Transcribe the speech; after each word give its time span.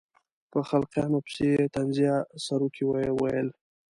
په 0.51 0.59
خلقیاتو 0.69 1.17
پسې 1.25 1.45
یې 1.53 1.69
طنزیه 1.75 2.15
سروکي 2.45 2.83
وویل. 2.85 3.47